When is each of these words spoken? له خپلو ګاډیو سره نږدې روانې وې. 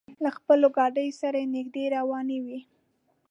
له 0.23 0.29
خپلو 0.37 0.67
ګاډیو 0.77 1.17
سره 1.21 1.39
نږدې 1.55 1.85
روانې 1.95 2.39
وې. 2.45 2.59